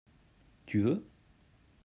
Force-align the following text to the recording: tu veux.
tu 0.65 0.79
veux. 0.81 1.05